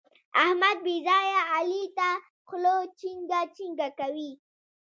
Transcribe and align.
احمد 0.43 0.77
بې 0.85 0.95
ځايه 1.07 1.39
علي 1.53 1.83
ته 1.97 2.09
خوله 2.47 2.75
چينګه 2.99 3.41
چینګه 3.55 3.87
کوي. 3.99 4.31